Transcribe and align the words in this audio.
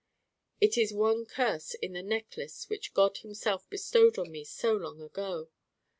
It 0.59 0.79
is 0.79 0.91
one 0.91 1.27
curse 1.27 1.75
in 1.75 1.93
the 1.93 2.01
Necklace 2.01 2.67
which 2.69 2.95
God 2.95 3.17
himself 3.17 3.69
bestowed 3.69 4.17
on 4.17 4.31
me 4.31 4.43
so 4.43 4.73
long 4.73 4.99
ago. 4.99 5.49